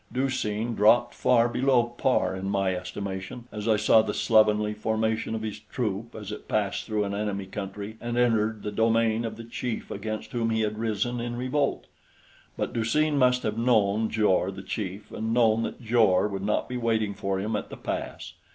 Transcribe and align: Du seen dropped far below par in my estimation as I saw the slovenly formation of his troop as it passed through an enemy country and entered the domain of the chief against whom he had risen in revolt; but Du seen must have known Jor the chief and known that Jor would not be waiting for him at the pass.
Du 0.11 0.31
seen 0.31 0.73
dropped 0.73 1.13
far 1.13 1.47
below 1.47 1.83
par 1.83 2.35
in 2.35 2.49
my 2.49 2.73
estimation 2.75 3.45
as 3.51 3.67
I 3.67 3.77
saw 3.77 4.01
the 4.01 4.15
slovenly 4.15 4.73
formation 4.73 5.35
of 5.35 5.43
his 5.43 5.59
troop 5.59 6.15
as 6.15 6.31
it 6.31 6.47
passed 6.47 6.85
through 6.87 7.03
an 7.03 7.13
enemy 7.13 7.45
country 7.45 7.97
and 8.01 8.17
entered 8.17 8.63
the 8.63 8.71
domain 8.71 9.25
of 9.25 9.37
the 9.37 9.43
chief 9.43 9.91
against 9.91 10.31
whom 10.31 10.49
he 10.49 10.61
had 10.61 10.79
risen 10.79 11.19
in 11.21 11.35
revolt; 11.35 11.85
but 12.57 12.73
Du 12.73 12.83
seen 12.83 13.15
must 13.19 13.43
have 13.43 13.59
known 13.59 14.09
Jor 14.09 14.49
the 14.49 14.63
chief 14.63 15.11
and 15.11 15.35
known 15.35 15.61
that 15.61 15.79
Jor 15.83 16.27
would 16.27 16.41
not 16.43 16.67
be 16.67 16.77
waiting 16.77 17.13
for 17.13 17.39
him 17.39 17.55
at 17.55 17.69
the 17.69 17.77
pass. 17.77 18.33